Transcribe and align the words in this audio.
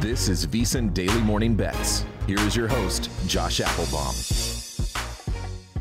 This 0.00 0.28
is 0.28 0.46
VSiN 0.46 0.92
Daily 0.92 1.20
Morning 1.22 1.54
Bets. 1.54 2.04
Here 2.26 2.38
is 2.40 2.54
your 2.54 2.68
host, 2.68 3.08
Josh 3.26 3.60
Appelbaum. 3.60 4.14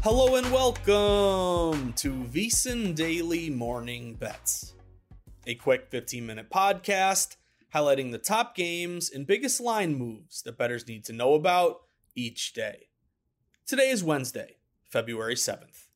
Hello 0.04 0.38
and 0.38 0.50
welcome 0.54 1.92
to 1.94 2.14
VSiN 2.14 2.96
Daily 2.96 3.50
Morning 3.50 4.14
Bets, 4.14 4.74
a 5.46 5.56
quick 5.56 5.88
15 5.90 6.26
minute 6.26 6.50
podcast 6.50 7.36
highlighting 7.74 8.14
the 8.14 8.18
top 8.18 8.56
games 8.56 9.12
and 9.12 9.28
biggest 9.28 9.60
line 9.60 9.96
moves 9.96 10.42
that 10.44 10.58
bettors 10.58 10.88
need 10.88 11.04
to 11.04 11.14
know 11.14 11.34
about 11.34 11.82
each 12.16 12.54
day. 12.54 12.88
Today 13.68 13.90
is 13.90 14.02
Wednesday, 14.02 14.56
February 14.90 15.36
7th. 15.36 15.88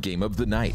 Game 0.00 0.22
of 0.22 0.38
the 0.38 0.46
night. 0.46 0.74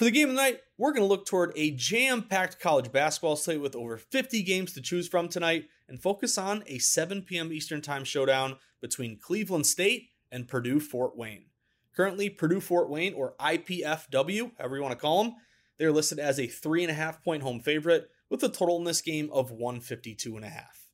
For 0.00 0.04
the 0.04 0.12
game 0.12 0.30
of 0.30 0.34
the 0.34 0.40
night, 0.40 0.60
we're 0.78 0.92
going 0.92 1.02
to 1.02 1.06
look 1.06 1.26
toward 1.26 1.52
a 1.56 1.72
jam 1.72 2.22
packed 2.22 2.58
college 2.58 2.90
basketball 2.90 3.36
slate 3.36 3.60
with 3.60 3.76
over 3.76 3.98
50 3.98 4.42
games 4.44 4.72
to 4.72 4.80
choose 4.80 5.06
from 5.06 5.28
tonight 5.28 5.66
and 5.90 6.00
focus 6.00 6.38
on 6.38 6.64
a 6.66 6.78
7 6.78 7.20
p.m. 7.20 7.52
Eastern 7.52 7.82
Time 7.82 8.04
showdown 8.04 8.56
between 8.80 9.18
Cleveland 9.18 9.66
State 9.66 10.08
and 10.32 10.48
Purdue 10.48 10.80
Fort 10.80 11.18
Wayne. 11.18 11.50
Currently, 11.94 12.30
Purdue 12.30 12.62
Fort 12.62 12.88
Wayne, 12.88 13.12
or 13.12 13.34
IPFW, 13.38 14.52
however 14.56 14.76
you 14.76 14.82
want 14.82 14.92
to 14.92 14.98
call 14.98 15.22
them, 15.22 15.34
they're 15.78 15.92
listed 15.92 16.18
as 16.18 16.38
a 16.38 16.46
3.5 16.46 17.22
point 17.22 17.42
home 17.42 17.60
favorite 17.60 18.08
with 18.30 18.42
a 18.42 18.48
total 18.48 18.78
in 18.78 18.84
this 18.84 19.02
game 19.02 19.28
of 19.30 19.50
152 19.50 20.34
and 20.34 20.46
a 20.46 20.48
half. 20.48 20.88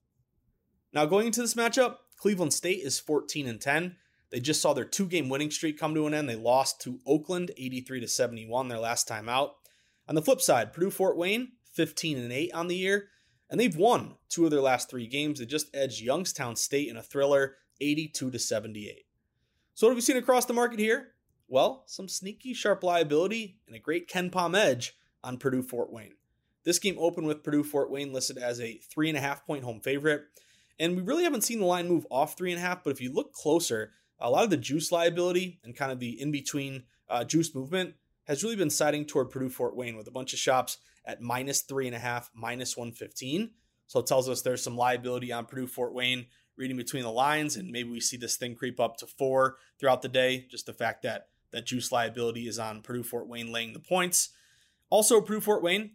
Now, 0.92 1.06
going 1.06 1.28
into 1.28 1.42
this 1.42 1.54
matchup, 1.54 1.98
Cleveland 2.16 2.54
State 2.54 2.80
is 2.82 2.98
14 2.98 3.46
and 3.46 3.60
10. 3.60 3.98
They 4.36 4.40
just 4.40 4.60
saw 4.60 4.74
their 4.74 4.84
two 4.84 5.06
game 5.06 5.30
winning 5.30 5.50
streak 5.50 5.78
come 5.78 5.94
to 5.94 6.06
an 6.06 6.12
end. 6.12 6.28
They 6.28 6.36
lost 6.36 6.82
to 6.82 7.00
Oakland 7.06 7.52
83 7.56 8.00
to 8.00 8.06
71 8.06 8.68
their 8.68 8.78
last 8.78 9.08
time 9.08 9.30
out. 9.30 9.54
On 10.10 10.14
the 10.14 10.20
flip 10.20 10.42
side, 10.42 10.74
Purdue 10.74 10.90
Fort 10.90 11.16
Wayne 11.16 11.52
15 11.72 12.18
and 12.18 12.30
8 12.30 12.52
on 12.52 12.68
the 12.68 12.76
year, 12.76 13.08
and 13.48 13.58
they've 13.58 13.74
won 13.74 14.16
two 14.28 14.44
of 14.44 14.50
their 14.50 14.60
last 14.60 14.90
three 14.90 15.06
games. 15.06 15.38
They 15.38 15.46
just 15.46 15.74
edged 15.74 16.02
Youngstown 16.02 16.54
State 16.54 16.88
in 16.90 16.98
a 16.98 17.02
thriller 17.02 17.54
82 17.80 18.30
to 18.30 18.38
78. 18.38 19.06
So 19.72 19.86
what 19.86 19.92
have 19.92 19.96
we 19.96 20.02
seen 20.02 20.18
across 20.18 20.44
the 20.44 20.52
market 20.52 20.80
here? 20.80 21.14
Well, 21.48 21.84
some 21.86 22.06
sneaky 22.06 22.52
sharp 22.52 22.82
liability 22.82 23.56
and 23.66 23.74
a 23.74 23.78
great 23.78 24.06
KenPom 24.06 24.54
edge 24.54 24.98
on 25.24 25.38
Purdue 25.38 25.62
Fort 25.62 25.90
Wayne. 25.90 26.12
This 26.62 26.78
game 26.78 26.96
opened 26.98 27.26
with 27.26 27.42
Purdue 27.42 27.64
Fort 27.64 27.90
Wayne 27.90 28.12
listed 28.12 28.36
as 28.36 28.60
a 28.60 28.82
three 28.92 29.08
and 29.08 29.16
a 29.16 29.22
half 29.22 29.46
point 29.46 29.64
home 29.64 29.80
favorite. 29.80 30.24
And 30.78 30.94
we 30.94 31.00
really 31.00 31.24
haven't 31.24 31.44
seen 31.44 31.60
the 31.60 31.64
line 31.64 31.88
move 31.88 32.06
off 32.10 32.36
three 32.36 32.52
and 32.52 32.58
a 32.58 32.62
half, 32.62 32.84
but 32.84 32.90
if 32.90 33.00
you 33.00 33.10
look 33.10 33.32
closer, 33.32 33.92
a 34.18 34.30
lot 34.30 34.44
of 34.44 34.50
the 34.50 34.56
juice 34.56 34.90
liability 34.90 35.60
and 35.64 35.76
kind 35.76 35.92
of 35.92 35.98
the 35.98 36.20
in 36.20 36.30
between 36.30 36.84
uh, 37.08 37.24
juice 37.24 37.54
movement 37.54 37.94
has 38.26 38.42
really 38.42 38.56
been 38.56 38.70
siding 38.70 39.04
toward 39.04 39.30
Purdue 39.30 39.48
Fort 39.48 39.76
Wayne 39.76 39.96
with 39.96 40.08
a 40.08 40.12
bunch 40.12 40.32
of 40.32 40.38
shops 40.38 40.78
at 41.04 41.20
minus 41.20 41.60
three 41.60 41.86
and 41.86 41.94
a 41.94 42.00
half, 42.00 42.30
minus 42.34 42.76
115. 42.76 43.50
So 43.86 44.00
it 44.00 44.06
tells 44.06 44.28
us 44.28 44.42
there's 44.42 44.62
some 44.62 44.76
liability 44.76 45.32
on 45.32 45.46
Purdue 45.46 45.68
Fort 45.68 45.94
Wayne 45.94 46.26
reading 46.56 46.76
between 46.76 47.04
the 47.04 47.10
lines, 47.10 47.56
and 47.56 47.70
maybe 47.70 47.90
we 47.90 48.00
see 48.00 48.16
this 48.16 48.36
thing 48.36 48.54
creep 48.54 48.80
up 48.80 48.96
to 48.96 49.06
four 49.06 49.56
throughout 49.78 50.02
the 50.02 50.08
day. 50.08 50.46
Just 50.50 50.66
the 50.66 50.72
fact 50.72 51.02
that 51.02 51.28
that 51.52 51.66
juice 51.66 51.92
liability 51.92 52.48
is 52.48 52.58
on 52.58 52.82
Purdue 52.82 53.04
Fort 53.04 53.28
Wayne 53.28 53.52
laying 53.52 53.72
the 53.72 53.78
points. 53.78 54.30
Also, 54.90 55.20
Purdue 55.20 55.40
Fort 55.40 55.62
Wayne, 55.62 55.92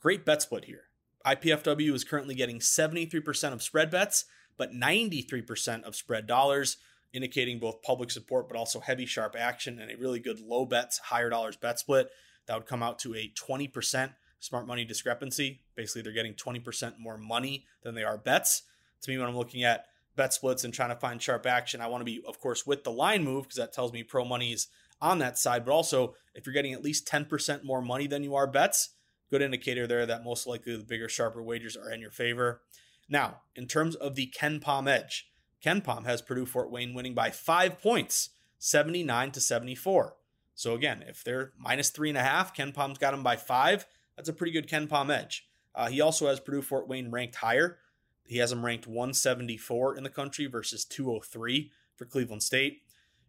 great 0.00 0.26
bet 0.26 0.42
split 0.42 0.66
here. 0.66 0.84
IPFW 1.26 1.92
is 1.92 2.04
currently 2.04 2.34
getting 2.34 2.58
73% 2.58 3.52
of 3.52 3.62
spread 3.62 3.90
bets, 3.90 4.24
but 4.56 4.72
93% 4.72 5.82
of 5.84 5.96
spread 5.96 6.26
dollars 6.26 6.78
indicating 7.12 7.58
both 7.58 7.82
public 7.82 8.10
support 8.10 8.48
but 8.48 8.56
also 8.56 8.80
heavy 8.80 9.06
sharp 9.06 9.34
action 9.38 9.78
and 9.78 9.90
a 9.90 9.96
really 9.96 10.20
good 10.20 10.40
low 10.40 10.64
bets 10.64 10.98
higher 10.98 11.30
dollars 11.30 11.56
bet 11.56 11.78
split 11.78 12.10
that 12.46 12.56
would 12.56 12.66
come 12.66 12.82
out 12.82 12.98
to 12.98 13.14
a 13.14 13.32
20% 13.38 14.14
smart 14.40 14.66
money 14.66 14.84
discrepancy. 14.84 15.60
Basically 15.74 16.02
they're 16.02 16.12
getting 16.12 16.34
20% 16.34 16.98
more 16.98 17.18
money 17.18 17.66
than 17.82 17.94
they 17.94 18.04
are 18.04 18.18
bets. 18.18 18.62
To 19.02 19.10
me 19.10 19.18
when 19.18 19.28
i'm 19.28 19.36
looking 19.36 19.64
at 19.64 19.86
bet 20.16 20.34
splits 20.34 20.64
and 20.64 20.74
trying 20.74 20.90
to 20.90 20.96
find 20.96 21.22
sharp 21.22 21.46
action 21.46 21.80
i 21.80 21.86
want 21.86 22.02
to 22.02 22.04
be 22.04 22.20
of 22.26 22.38
course 22.38 22.66
with 22.66 22.84
the 22.84 22.90
line 22.90 23.24
move 23.24 23.44
because 23.44 23.56
that 23.56 23.72
tells 23.72 23.92
me 23.92 24.02
pro 24.02 24.24
money 24.24 24.52
is 24.52 24.66
on 25.00 25.18
that 25.18 25.38
side. 25.38 25.64
But 25.64 25.72
also 25.72 26.14
if 26.34 26.46
you're 26.46 26.52
getting 26.52 26.74
at 26.74 26.84
least 26.84 27.08
10% 27.08 27.64
more 27.64 27.80
money 27.80 28.06
than 28.06 28.22
you 28.22 28.34
are 28.34 28.46
bets 28.46 28.90
good 29.30 29.42
indicator 29.42 29.86
there 29.86 30.04
that 30.06 30.24
most 30.24 30.46
likely 30.46 30.76
the 30.76 30.82
bigger 30.82 31.08
sharper 31.08 31.42
wagers 31.42 31.76
are 31.76 31.90
in 31.90 32.00
your 32.00 32.10
favor. 32.10 32.62
Now 33.08 33.42
in 33.54 33.66
terms 33.66 33.94
of 33.94 34.14
the 34.14 34.32
KenPom 34.36 34.88
edge 34.88 35.29
KenPom 35.64 36.04
has 36.06 36.22
Purdue 36.22 36.46
Fort 36.46 36.70
Wayne 36.70 36.94
winning 36.94 37.14
by 37.14 37.30
five 37.30 37.80
points, 37.80 38.30
79 38.58 39.32
to 39.32 39.40
74. 39.40 40.16
So 40.54 40.74
again, 40.74 41.04
if 41.06 41.24
they're 41.24 41.52
minus 41.58 41.90
three 41.90 42.08
and 42.08 42.18
a 42.18 42.22
half, 42.22 42.54
KenPom's 42.54 42.98
got 42.98 43.12
them 43.12 43.22
by 43.22 43.36
five. 43.36 43.86
That's 44.16 44.28
a 44.28 44.34
pretty 44.34 44.52
good 44.52 44.68
KenPom 44.68 45.14
edge. 45.14 45.46
Uh, 45.74 45.88
he 45.88 46.00
also 46.00 46.28
has 46.28 46.40
Purdue 46.40 46.62
Fort 46.62 46.88
Wayne 46.88 47.10
ranked 47.10 47.36
higher. 47.36 47.78
He 48.26 48.38
has 48.38 48.50
them 48.50 48.64
ranked 48.64 48.86
174 48.86 49.96
in 49.96 50.02
the 50.02 50.10
country 50.10 50.46
versus 50.46 50.84
203 50.84 51.70
for 51.96 52.04
Cleveland 52.04 52.42
State. 52.42 52.82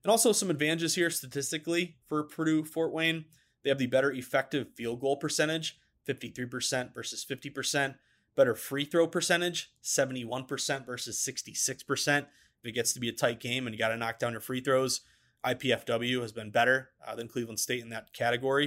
And 0.04 0.12
also 0.12 0.32
some 0.32 0.50
advantages 0.50 0.96
here 0.96 1.10
statistically 1.10 1.96
for 2.08 2.24
Purdue 2.24 2.64
Fort 2.64 2.92
Wayne. 2.92 3.26
They 3.64 3.70
have 3.70 3.78
the 3.78 3.88
better 3.88 4.12
effective 4.12 4.74
field 4.76 5.00
goal 5.00 5.18
percentage, 5.18 5.80
53% 6.08 6.94
versus 6.94 7.26
50%. 7.26 7.96
Better 8.36 8.56
free 8.56 8.86
throw 8.86 9.08
percentage, 9.08 9.72
71% 9.84 10.86
versus 10.86 11.18
66%. 11.18 12.18
If 12.18 12.26
it 12.64 12.72
gets 12.74 12.94
to 12.94 13.00
be 13.00 13.10
a 13.10 13.14
tight 13.14 13.40
game 13.40 13.66
and 13.66 13.74
you 13.74 13.80
got 13.80 13.90
to 13.90 13.98
knock 13.98 14.20
down 14.20 14.32
your 14.32 14.42
free 14.42 14.62
throws, 14.62 15.02
IPFW 15.46 16.22
has 16.22 16.32
been 16.32 16.52
better 16.52 16.92
uh, 17.06 17.16
than 17.16 17.28
Cleveland 17.28 17.60
State 17.60 17.82
in 17.82 17.90
that 17.90 18.14
category. 18.14 18.66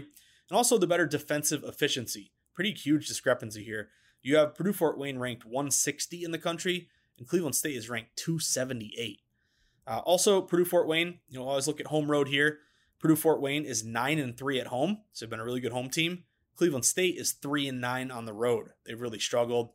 And 0.50 0.56
also 0.56 0.76
the 0.76 0.86
better 0.86 1.06
defensive 1.06 1.64
efficiency. 1.64 2.32
Pretty 2.54 2.72
huge 2.72 3.08
discrepancy 3.08 3.64
here. 3.64 3.88
You 4.22 4.36
have 4.36 4.54
Purdue 4.54 4.72
Fort 4.72 4.98
Wayne 4.98 5.18
ranked 5.18 5.44
160 5.44 6.24
in 6.24 6.30
the 6.30 6.38
country, 6.38 6.88
and 7.18 7.28
Cleveland 7.28 7.54
State 7.54 7.76
is 7.76 7.90
ranked 7.90 8.16
278. 8.16 9.20
Uh, 9.86 9.98
also, 10.04 10.40
Purdue 10.40 10.64
Fort 10.64 10.88
Wayne, 10.88 11.18
you 11.28 11.38
know, 11.38 11.46
always 11.46 11.66
look 11.66 11.80
at 11.80 11.88
home 11.88 12.10
road 12.10 12.28
here. 12.28 12.58
Purdue 12.98 13.16
Fort 13.16 13.40
Wayne 13.40 13.64
is 13.64 13.84
9 13.84 14.18
and 14.18 14.36
3 14.36 14.60
at 14.60 14.68
home, 14.68 14.98
so 15.12 15.24
they've 15.24 15.30
been 15.30 15.40
a 15.40 15.44
really 15.44 15.60
good 15.60 15.72
home 15.72 15.90
team. 15.90 16.24
Cleveland 16.56 16.84
State 16.84 17.16
is 17.16 17.32
three 17.32 17.68
and 17.68 17.80
nine 17.80 18.10
on 18.10 18.24
the 18.24 18.32
road. 18.32 18.68
They've 18.84 19.00
really 19.00 19.18
struggled. 19.18 19.70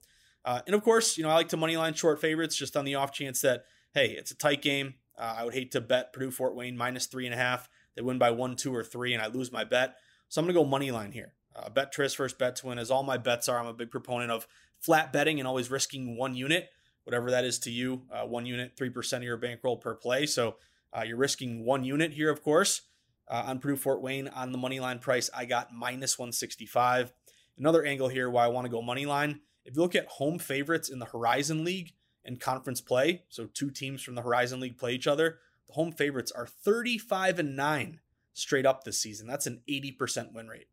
Uh, 0.45 0.61
and 0.65 0.75
of 0.75 0.83
course, 0.83 1.17
you 1.17 1.23
know, 1.23 1.29
I 1.29 1.35
like 1.35 1.49
to 1.49 1.57
moneyline 1.57 1.95
short 1.95 2.21
favorites 2.21 2.55
just 2.55 2.77
on 2.77 2.85
the 2.85 2.95
off 2.95 3.11
chance 3.11 3.41
that, 3.41 3.65
hey, 3.93 4.07
it's 4.11 4.31
a 4.31 4.35
tight 4.35 4.61
game. 4.61 4.95
Uh, 5.17 5.35
I 5.37 5.45
would 5.45 5.53
hate 5.53 5.71
to 5.73 5.81
bet 5.81 6.13
Purdue 6.13 6.31
Fort 6.31 6.55
Wayne 6.55 6.77
minus 6.77 7.07
three 7.07 7.25
and 7.25 7.33
a 7.33 7.37
half. 7.37 7.67
They 7.95 8.01
win 8.01 8.17
by 8.17 8.31
one, 8.31 8.55
two, 8.55 8.73
or 8.73 8.83
three, 8.83 9.13
and 9.13 9.21
I 9.21 9.27
lose 9.27 9.51
my 9.51 9.65
bet. 9.65 9.95
So 10.29 10.39
I'm 10.39 10.45
going 10.45 10.55
to 10.55 10.61
go 10.61 10.65
money 10.65 10.91
line 10.91 11.11
here. 11.11 11.33
Uh, 11.55 11.69
bet 11.69 11.91
Tris 11.91 12.13
first 12.13 12.39
bet 12.39 12.55
to 12.57 12.67
win, 12.67 12.79
as 12.79 12.89
all 12.89 13.03
my 13.03 13.17
bets 13.17 13.49
are. 13.49 13.59
I'm 13.59 13.65
a 13.65 13.73
big 13.73 13.91
proponent 13.91 14.31
of 14.31 14.47
flat 14.79 15.11
betting 15.11 15.39
and 15.39 15.47
always 15.47 15.69
risking 15.69 16.15
one 16.15 16.35
unit, 16.35 16.69
whatever 17.03 17.31
that 17.31 17.43
is 17.43 17.59
to 17.59 17.71
you. 17.71 18.03
Uh, 18.11 18.25
one 18.25 18.45
unit, 18.45 18.77
3% 18.77 19.17
of 19.17 19.23
your 19.23 19.37
bankroll 19.37 19.75
per 19.75 19.95
play. 19.95 20.25
So 20.25 20.55
uh, 20.93 21.01
you're 21.01 21.17
risking 21.17 21.65
one 21.65 21.83
unit 21.83 22.13
here, 22.13 22.29
of 22.29 22.41
course 22.41 22.81
uh, 23.29 23.43
on 23.47 23.59
Purdue 23.59 23.75
Fort 23.75 24.01
Wayne 24.01 24.27
on 24.29 24.51
the 24.51 24.57
money 24.57 24.79
line 24.79 24.99
price. 24.99 25.29
I 25.35 25.45
got 25.45 25.73
minus 25.73 26.17
165. 26.17 27.13
Another 27.57 27.85
angle 27.85 28.07
here 28.07 28.29
why 28.29 28.45
I 28.45 28.49
want 28.49 28.65
to 28.65 28.71
go 28.71 28.81
money 28.81 29.05
line. 29.05 29.41
If 29.65 29.75
you 29.75 29.81
look 29.81 29.95
at 29.95 30.07
home 30.07 30.39
favorites 30.39 30.89
in 30.89 30.99
the 30.99 31.05
Horizon 31.05 31.63
League 31.63 31.93
and 32.25 32.39
conference 32.39 32.81
play, 32.81 33.23
so 33.29 33.45
two 33.45 33.69
teams 33.69 34.01
from 34.01 34.15
the 34.15 34.21
Horizon 34.21 34.59
League 34.59 34.77
play 34.77 34.93
each 34.93 35.07
other, 35.07 35.39
the 35.67 35.73
home 35.73 35.91
favorites 35.91 36.31
are 36.31 36.47
35 36.47 37.39
and 37.39 37.55
9 37.55 37.99
straight 38.33 38.65
up 38.65 38.83
this 38.83 39.01
season. 39.01 39.27
That's 39.27 39.47
an 39.47 39.61
80% 39.69 40.33
win 40.33 40.47
rate. 40.47 40.67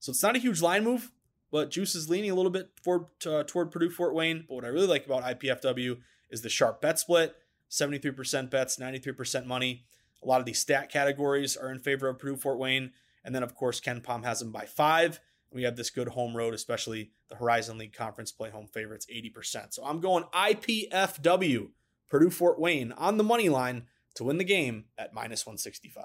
So 0.00 0.10
it's 0.10 0.22
not 0.22 0.36
a 0.36 0.40
huge 0.40 0.60
line 0.60 0.84
move, 0.84 1.12
but 1.50 1.70
Juice 1.70 1.94
is 1.94 2.10
leaning 2.10 2.30
a 2.30 2.34
little 2.34 2.50
bit 2.50 2.76
toward, 2.82 3.04
uh, 3.26 3.44
toward 3.44 3.70
Purdue 3.70 3.90
Fort 3.90 4.14
Wayne. 4.14 4.44
But 4.46 4.56
what 4.56 4.64
I 4.64 4.68
really 4.68 4.86
like 4.86 5.06
about 5.06 5.22
IPFW 5.22 5.98
is 6.30 6.42
the 6.42 6.48
sharp 6.50 6.82
bet 6.82 6.98
split 6.98 7.36
73% 7.70 8.50
bets, 8.50 8.76
93% 8.76 9.46
money. 9.46 9.84
A 10.24 10.28
lot 10.28 10.40
of 10.40 10.46
these 10.46 10.58
stat 10.58 10.90
categories 10.90 11.56
are 11.56 11.70
in 11.70 11.78
favor 11.78 12.08
of 12.08 12.18
Purdue 12.18 12.36
Fort 12.36 12.58
Wayne. 12.58 12.92
And 13.24 13.34
then, 13.34 13.42
of 13.42 13.54
course, 13.54 13.80
KenPom 13.80 14.24
has 14.24 14.40
them 14.40 14.52
by 14.52 14.64
five. 14.64 15.20
We 15.52 15.62
have 15.62 15.76
this 15.76 15.90
good 15.90 16.08
home 16.08 16.36
road, 16.36 16.54
especially 16.54 17.12
the 17.28 17.36
Horizon 17.36 17.78
League 17.78 17.94
Conference 17.94 18.32
play 18.32 18.50
home 18.50 18.66
favorites, 18.66 19.06
80%. 19.12 19.72
So 19.72 19.84
I'm 19.84 20.00
going 20.00 20.24
IPFW, 20.34 21.68
Purdue 22.10 22.30
Fort 22.30 22.58
Wayne 22.58 22.92
on 22.92 23.18
the 23.18 23.24
money 23.24 23.48
line 23.48 23.84
to 24.16 24.24
win 24.24 24.38
the 24.38 24.44
game 24.44 24.86
at 24.98 25.14
minus 25.14 25.46
165. 25.46 26.04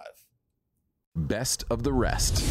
Best 1.16 1.64
of 1.70 1.84
the 1.84 1.94
rest. 1.94 2.44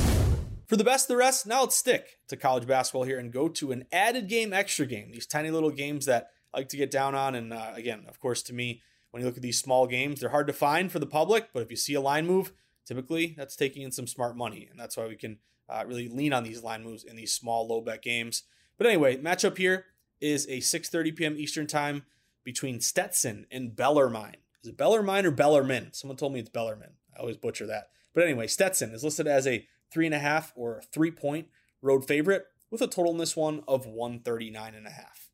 For 0.67 0.77
the 0.77 0.85
best 0.85 1.05
of 1.05 1.15
the 1.15 1.17
rest, 1.17 1.47
now 1.47 1.63
let's 1.63 1.77
stick 1.77 2.19
to 2.29 2.37
college 2.37 2.67
basketball 2.67 3.05
here 3.05 3.19
and 3.19 3.33
go 3.33 3.49
to 3.49 3.73
an 3.73 3.87
added 3.91 4.29
game, 4.29 4.53
extra 4.53 4.85
game. 4.85 5.13
These 5.13 5.27
tiny 5.27 5.51
little 5.51 5.71
games 5.71 6.05
that 6.07 6.31
I 6.53 6.59
like 6.59 6.69
to 6.71 6.77
get 6.77 6.91
down 6.91 7.15
on. 7.15 7.35
And 7.35 7.53
uh, 7.53 7.73
again, 7.75 8.05
of 8.09 8.21
course, 8.21 8.43
to 8.45 8.53
me, 8.53 8.83
when 9.11 9.23
you 9.23 9.27
look 9.27 9.37
at 9.37 9.43
these 9.43 9.61
small 9.61 9.87
games, 9.87 10.21
they're 10.21 10.31
hard 10.31 10.47
to 10.47 10.53
find 10.53 10.93
for 10.93 10.99
the 10.99 11.07
public. 11.07 11.49
But 11.53 11.63
if 11.63 11.71
you 11.71 11.77
see 11.77 11.95
a 11.95 12.01
line 12.01 12.27
move, 12.27 12.53
typically 12.87 13.35
that's 13.37 13.57
taking 13.57 13.83
in 13.83 13.93
some 13.93 14.07
smart 14.07 14.37
money, 14.37 14.69
and 14.71 14.79
that's 14.79 14.97
why 14.97 15.07
we 15.07 15.17
can 15.17 15.39
uh, 15.69 15.85
really 15.87 16.09
lean 16.09 16.33
on 16.33 16.45
these 16.45 16.63
line 16.63 16.83
moves 16.83 17.05
in 17.05 17.17
these 17.17 17.33
small 17.33 17.67
low 17.67 17.81
bet 17.81 18.03
games. 18.03 18.45
But 18.77 18.87
anyway, 18.87 19.17
matchup 19.17 19.59
here 19.59 19.87
is 20.21 20.47
a 20.47 20.59
6:30 20.59 21.17
p.m. 21.17 21.37
Eastern 21.39 21.67
time 21.67 22.05
between 22.45 22.81
Stetson 22.81 23.47
and 23.51 23.75
Bellarmine. 23.75 24.37
Is 24.63 24.71
it 24.71 24.77
Bellarmine 24.77 25.27
or 25.27 25.31
Bellarmine? 25.31 25.93
Someone 25.93 26.17
told 26.17 26.33
me 26.33 26.41
it's 26.41 26.49
Bellarmine. 26.49 26.95
I 27.17 27.21
always 27.21 27.37
butcher 27.37 27.67
that. 27.67 27.89
But 28.15 28.25
anyway, 28.25 28.47
Stetson 28.47 28.93
is 28.93 29.05
listed 29.05 29.27
as 29.27 29.47
a 29.47 29.67
three 29.91 30.07
and 30.07 30.15
a 30.15 30.19
half 30.19 30.53
or 30.57 30.83
three 30.93 31.11
point 31.11 31.49
road 31.83 32.07
favorite 32.07 32.47
with 32.71 32.83
a 32.83 32.87
total 32.87 33.13
in 33.13 33.19
this 33.19 33.37
one 33.37 33.63
of 33.69 33.87
139 33.87 34.75
and 34.75 34.87
a 34.87 34.91
half. 34.91 35.31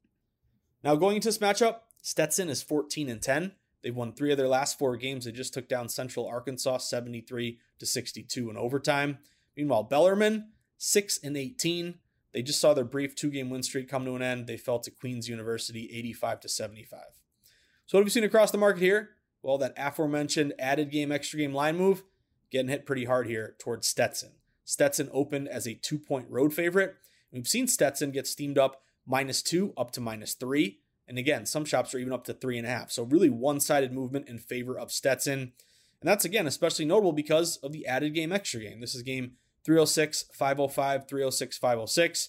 Now 0.82 0.96
going 0.96 1.16
into 1.16 1.28
this 1.28 1.38
matchup, 1.38 1.78
Stetson 2.02 2.48
is 2.48 2.62
14 2.62 3.08
and 3.08 3.22
10. 3.22 3.52
They've 3.84 3.94
won 3.94 4.14
three 4.14 4.32
of 4.32 4.38
their 4.38 4.48
last 4.48 4.78
four 4.78 4.96
games. 4.96 5.26
They 5.26 5.32
just 5.32 5.52
took 5.52 5.68
down 5.68 5.90
Central 5.90 6.26
Arkansas 6.26 6.78
73 6.78 7.58
to 7.78 7.84
62 7.86 8.48
in 8.48 8.56
overtime. 8.56 9.18
Meanwhile, 9.58 9.84
Bellarmine, 9.84 10.48
6 10.78 11.20
and 11.22 11.36
18. 11.36 11.96
They 12.32 12.42
just 12.42 12.60
saw 12.60 12.72
their 12.72 12.84
brief 12.84 13.14
two-game 13.14 13.50
win 13.50 13.62
streak 13.62 13.90
come 13.90 14.06
to 14.06 14.16
an 14.16 14.22
end. 14.22 14.46
They 14.46 14.56
fell 14.56 14.78
to 14.78 14.90
Queens 14.90 15.28
University 15.28 15.90
85 15.92 16.40
to 16.40 16.48
75. 16.48 17.00
So 17.84 17.98
what 17.98 18.00
have 18.00 18.06
we 18.06 18.10
seen 18.10 18.24
across 18.24 18.50
the 18.50 18.58
market 18.58 18.80
here? 18.80 19.10
Well, 19.42 19.58
that 19.58 19.74
aforementioned 19.76 20.54
added 20.58 20.90
game, 20.90 21.12
extra 21.12 21.38
game 21.38 21.52
line 21.52 21.76
move 21.76 22.04
getting 22.50 22.68
hit 22.68 22.86
pretty 22.86 23.04
hard 23.04 23.26
here 23.26 23.54
towards 23.58 23.86
Stetson. 23.86 24.30
Stetson 24.64 25.10
opened 25.12 25.48
as 25.48 25.66
a 25.66 25.74
two-point 25.74 26.30
road 26.30 26.54
favorite. 26.54 26.96
We've 27.30 27.46
seen 27.46 27.68
Stetson 27.68 28.12
get 28.12 28.26
steamed 28.26 28.56
up 28.56 28.80
minus 29.06 29.42
two 29.42 29.74
up 29.76 29.90
to 29.90 30.00
minus 30.00 30.32
three. 30.32 30.78
And 31.06 31.18
again, 31.18 31.46
some 31.46 31.64
shops 31.64 31.94
are 31.94 31.98
even 31.98 32.12
up 32.12 32.24
to 32.24 32.34
three 32.34 32.58
and 32.58 32.66
a 32.66 32.70
half. 32.70 32.90
So 32.90 33.02
really 33.02 33.30
one-sided 33.30 33.92
movement 33.92 34.28
in 34.28 34.38
favor 34.38 34.78
of 34.78 34.90
Stetson. 34.90 35.52
And 36.00 36.10
that's 36.10 36.24
again 36.24 36.46
especially 36.46 36.84
notable 36.84 37.12
because 37.12 37.56
of 37.58 37.72
the 37.72 37.86
added 37.86 38.14
game 38.14 38.32
extra 38.32 38.60
game. 38.60 38.80
This 38.80 38.94
is 38.94 39.02
game 39.02 39.32
306, 39.64 40.26
505, 40.32 41.08
306, 41.08 41.58
506. 41.58 42.28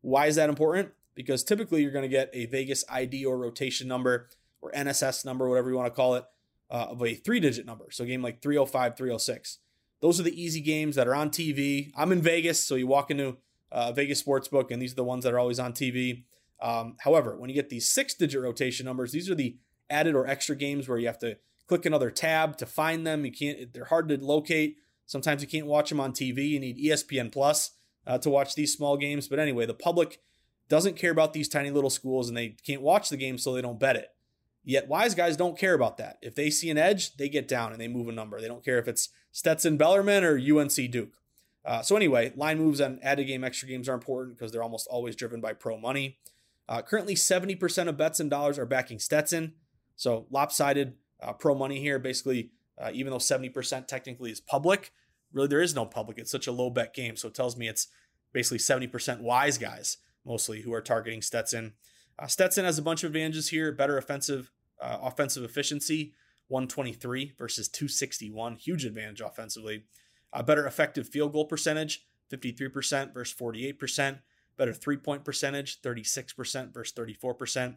Why 0.00 0.26
is 0.26 0.36
that 0.36 0.48
important? 0.48 0.90
Because 1.14 1.42
typically 1.42 1.82
you're 1.82 1.90
going 1.90 2.02
to 2.02 2.08
get 2.08 2.30
a 2.32 2.46
Vegas 2.46 2.84
ID 2.88 3.24
or 3.24 3.38
rotation 3.38 3.88
number 3.88 4.28
or 4.60 4.70
NSS 4.72 5.24
number, 5.24 5.48
whatever 5.48 5.70
you 5.70 5.76
want 5.76 5.92
to 5.92 5.96
call 5.96 6.14
it, 6.14 6.24
uh, 6.70 6.86
of 6.90 7.02
a 7.02 7.14
three 7.14 7.40
digit 7.40 7.66
number. 7.66 7.86
So 7.90 8.04
game 8.04 8.22
like 8.22 8.42
305, 8.42 8.96
306. 8.96 9.58
Those 10.00 10.20
are 10.20 10.24
the 10.24 10.40
easy 10.40 10.60
games 10.60 10.94
that 10.96 11.08
are 11.08 11.14
on 11.14 11.30
TV. 11.30 11.90
I'm 11.96 12.12
in 12.12 12.20
Vegas, 12.20 12.60
so 12.60 12.74
you 12.74 12.86
walk 12.86 13.10
into 13.10 13.38
uh, 13.72 13.92
Vegas 13.92 14.22
Sportsbook, 14.22 14.70
and 14.70 14.80
these 14.80 14.92
are 14.92 14.96
the 14.96 15.04
ones 15.04 15.24
that 15.24 15.32
are 15.32 15.38
always 15.38 15.58
on 15.58 15.72
TV. 15.72 16.24
Um, 16.60 16.96
however, 17.00 17.36
when 17.36 17.50
you 17.50 17.54
get 17.54 17.68
these 17.68 17.88
six 17.88 18.14
digit 18.14 18.40
rotation 18.40 18.86
numbers, 18.86 19.12
these 19.12 19.30
are 19.30 19.34
the 19.34 19.56
added 19.90 20.14
or 20.14 20.26
extra 20.26 20.56
games 20.56 20.88
where 20.88 20.98
you 20.98 21.06
have 21.06 21.18
to 21.18 21.38
click 21.66 21.84
another 21.84 22.10
tab 22.10 22.56
to 22.58 22.66
find 22.66 23.06
them. 23.06 23.24
You 23.24 23.32
can't, 23.32 23.72
they're 23.72 23.84
hard 23.84 24.08
to 24.08 24.16
locate. 24.16 24.76
Sometimes 25.06 25.42
you 25.42 25.48
can't 25.48 25.66
watch 25.66 25.90
them 25.90 26.00
on 26.00 26.12
TV. 26.12 26.48
You 26.48 26.60
need 26.60 26.78
ESPN 26.78 27.30
Plus 27.30 27.72
uh, 28.06 28.18
to 28.18 28.30
watch 28.30 28.54
these 28.54 28.72
small 28.72 28.96
games. 28.96 29.28
But 29.28 29.38
anyway, 29.38 29.66
the 29.66 29.74
public 29.74 30.20
doesn't 30.68 30.96
care 30.96 31.12
about 31.12 31.32
these 31.32 31.48
tiny 31.48 31.70
little 31.70 31.90
schools 31.90 32.28
and 32.28 32.36
they 32.36 32.56
can't 32.66 32.82
watch 32.82 33.08
the 33.08 33.16
game, 33.16 33.38
so 33.38 33.52
they 33.52 33.62
don't 33.62 33.80
bet 33.80 33.96
it. 33.96 34.08
Yet 34.64 34.88
wise 34.88 35.14
guys 35.14 35.36
don't 35.36 35.56
care 35.56 35.74
about 35.74 35.96
that. 35.98 36.18
If 36.22 36.34
they 36.34 36.50
see 36.50 36.70
an 36.70 36.78
edge, 36.78 37.16
they 37.16 37.28
get 37.28 37.46
down 37.46 37.70
and 37.70 37.80
they 37.80 37.86
move 37.86 38.08
a 38.08 38.12
number. 38.12 38.40
They 38.40 38.48
don't 38.48 38.64
care 38.64 38.80
if 38.80 38.88
it's 38.88 39.10
Stetson 39.30 39.76
Bellarmine 39.76 40.24
or 40.24 40.36
UNC 40.36 40.90
Duke. 40.90 41.12
Uh, 41.64 41.82
so 41.82 41.94
anyway, 41.94 42.32
line 42.34 42.58
moves 42.58 42.80
and 42.80 43.02
added 43.02 43.28
game 43.28 43.44
extra 43.44 43.68
games 43.68 43.88
are 43.88 43.94
important 43.94 44.36
because 44.36 44.50
they're 44.50 44.62
almost 44.62 44.88
always 44.88 45.14
driven 45.14 45.40
by 45.40 45.52
pro 45.52 45.78
money. 45.78 46.18
Uh, 46.68 46.82
currently, 46.82 47.14
70% 47.14 47.88
of 47.88 47.96
bets 47.96 48.20
and 48.20 48.30
dollars 48.30 48.58
are 48.58 48.66
backing 48.66 48.98
Stetson. 48.98 49.54
So 49.94 50.26
lopsided 50.30 50.94
uh, 51.22 51.32
pro 51.32 51.54
money 51.54 51.80
here. 51.80 51.98
Basically, 51.98 52.50
uh, 52.78 52.90
even 52.92 53.10
though 53.10 53.18
70% 53.18 53.86
technically 53.86 54.30
is 54.30 54.40
public, 54.40 54.92
really 55.32 55.48
there 55.48 55.60
is 55.60 55.74
no 55.74 55.86
public. 55.86 56.18
It's 56.18 56.30
such 56.30 56.46
a 56.46 56.52
low 56.52 56.70
bet 56.70 56.94
game. 56.94 57.16
So 57.16 57.28
it 57.28 57.34
tells 57.34 57.56
me 57.56 57.68
it's 57.68 57.88
basically 58.32 58.58
70% 58.58 59.20
wise 59.20 59.58
guys 59.58 59.98
mostly 60.24 60.62
who 60.62 60.74
are 60.74 60.82
targeting 60.82 61.22
Stetson. 61.22 61.74
Uh, 62.18 62.26
Stetson 62.26 62.64
has 62.64 62.78
a 62.78 62.82
bunch 62.82 63.04
of 63.04 63.08
advantages 63.08 63.48
here, 63.48 63.72
better 63.72 63.96
offensive 63.96 64.50
uh, 64.80 64.98
offensive 65.02 65.42
efficiency, 65.42 66.12
123 66.48 67.34
versus 67.38 67.68
261, 67.68 68.56
huge 68.56 68.84
advantage 68.84 69.20
offensively. 69.20 69.84
A 70.32 70.42
better 70.42 70.66
effective 70.66 71.08
field 71.08 71.32
goal 71.32 71.46
percentage, 71.46 72.06
53% 72.30 73.14
versus 73.14 73.34
48%. 73.38 74.18
Better 74.56 74.72
three 74.72 74.96
point 74.96 75.24
percentage, 75.24 75.80
36% 75.82 76.72
versus 76.72 76.94
34%. 76.94 77.76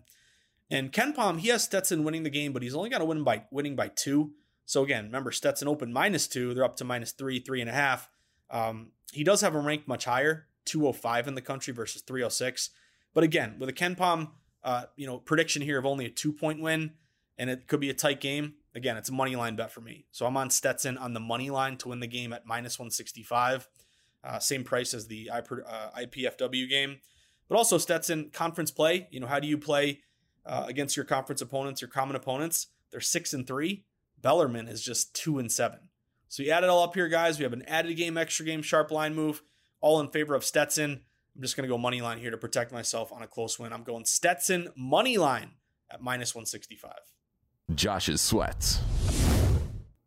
And 0.71 0.91
KenPom, 0.91 1.39
he 1.39 1.49
has 1.49 1.63
Stetson 1.63 2.03
winning 2.03 2.23
the 2.23 2.29
game, 2.29 2.53
but 2.53 2.61
he's 2.61 2.75
only 2.75 2.89
got 2.89 2.99
to 2.99 3.05
win 3.05 3.23
by 3.23 3.43
winning 3.51 3.75
by 3.75 3.87
two. 3.87 4.31
So 4.65 4.83
again, 4.83 5.05
remember 5.05 5.31
Stetson 5.31 5.67
open 5.67 5.91
minus 5.91 6.27
two, 6.27 6.53
they're 6.53 6.63
up 6.63 6.77
to 6.77 6.85
minus 6.85 7.11
three, 7.11 7.39
three 7.39 7.61
and 7.61 7.69
a 7.69 7.73
half. 7.73 8.07
Um, 8.51 8.91
he 9.11 9.23
does 9.23 9.41
have 9.41 9.55
a 9.55 9.59
rank 9.59 9.87
much 9.87 10.05
higher, 10.05 10.47
205 10.65 11.27
in 11.27 11.35
the 11.35 11.41
country 11.41 11.73
versus 11.73 12.03
306. 12.03 12.69
But 13.13 13.23
again, 13.23 13.55
with 13.57 13.69
a 13.69 13.73
KenPom, 13.73 14.29
uh, 14.63 14.83
you 14.95 15.07
know, 15.07 15.17
prediction 15.17 15.61
here 15.61 15.79
of 15.79 15.85
only 15.85 16.05
a 16.05 16.09
two 16.09 16.31
point 16.31 16.61
win, 16.61 16.91
and 17.37 17.49
it 17.49 17.67
could 17.67 17.79
be 17.79 17.89
a 17.89 17.93
tight 17.93 18.19
game. 18.19 18.53
Again, 18.75 18.97
it's 18.97 19.09
a 19.09 19.13
money 19.13 19.35
line 19.35 19.55
bet 19.55 19.71
for 19.71 19.81
me. 19.81 20.05
So 20.11 20.25
I'm 20.25 20.37
on 20.37 20.49
Stetson 20.51 20.97
on 20.97 21.13
the 21.13 21.19
money 21.19 21.49
line 21.49 21.77
to 21.77 21.89
win 21.89 21.99
the 21.99 22.07
game 22.07 22.33
at 22.33 22.45
minus 22.45 22.77
165. 22.77 23.67
Uh, 24.23 24.39
same 24.39 24.63
price 24.63 24.93
as 24.93 25.07
the 25.07 25.29
IPFW 25.33 26.65
uh, 26.65 26.69
game. 26.69 26.97
But 27.47 27.57
also 27.57 27.77
Stetson 27.77 28.29
conference 28.31 28.71
play. 28.71 29.07
You 29.11 29.19
know, 29.19 29.27
how 29.27 29.39
do 29.39 29.47
you 29.47 29.57
play 29.57 30.01
uh, 30.45 30.65
against 30.67 30.95
your 30.95 31.05
conference 31.05 31.41
opponents, 31.41 31.81
your 31.81 31.89
common 31.89 32.15
opponents? 32.15 32.67
They're 32.91 33.01
six 33.01 33.33
and 33.33 33.47
three. 33.47 33.85
Bellarmine 34.21 34.67
is 34.67 34.83
just 34.83 35.13
two 35.15 35.39
and 35.39 35.51
seven. 35.51 35.79
So 36.27 36.43
you 36.43 36.51
add 36.51 36.63
it 36.63 36.69
all 36.69 36.83
up 36.83 36.93
here, 36.93 37.07
guys. 37.07 37.39
We 37.39 37.43
have 37.43 37.53
an 37.53 37.63
added 37.67 37.95
game, 37.97 38.17
extra 38.17 38.45
game, 38.45 38.61
sharp 38.61 38.91
line 38.91 39.15
move, 39.15 39.41
all 39.81 39.99
in 39.99 40.09
favor 40.09 40.35
of 40.35 40.43
Stetson. 40.43 41.01
I'm 41.35 41.41
just 41.41 41.55
going 41.55 41.67
to 41.67 41.73
go 41.73 41.77
money 41.77 42.01
line 42.01 42.19
here 42.19 42.31
to 42.31 42.37
protect 42.37 42.71
myself 42.71 43.11
on 43.11 43.23
a 43.23 43.27
close 43.27 43.57
win. 43.57 43.73
I'm 43.73 43.83
going 43.83 44.05
Stetson 44.05 44.69
money 44.75 45.17
line 45.17 45.51
at 45.89 46.01
minus 46.01 46.35
165. 46.35 46.93
Josh's 47.73 48.21
sweats. 48.21 48.79